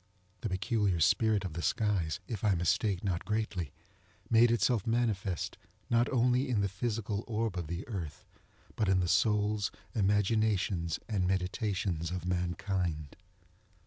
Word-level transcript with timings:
The 0.39 0.49
peculiar 0.49 0.99
spirit 0.99 1.45
of 1.45 1.53
the 1.53 1.61
skies, 1.61 2.19
if 2.27 2.43
I 2.43 2.55
mistake 2.55 3.03
not 3.03 3.23
greatly, 3.23 3.71
made 4.31 4.49
itself 4.49 4.87
manifest, 4.87 5.59
not 5.91 6.09
only 6.09 6.49
in 6.49 6.61
the 6.61 6.67
physical 6.67 7.23
orb 7.27 7.55
of 7.55 7.67
the 7.67 7.87
earth, 7.87 8.25
but 8.75 8.89
in 8.89 8.99
the 8.99 9.07
souls, 9.07 9.69
imaginations, 9.93 10.97
and 11.07 11.27
meditations 11.27 12.09
of 12.09 12.25
mankind. 12.25 13.15